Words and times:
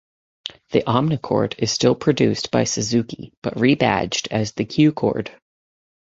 The 0.71 0.81
Omnichord 0.87 1.59
is 1.59 1.71
still 1.71 1.93
produced 1.93 2.49
by 2.49 2.63
Suzuki, 2.63 3.33
but 3.43 3.53
rebadged 3.53 4.29
as 4.31 4.51
the 4.51 4.65
Q-chord. 4.65 5.29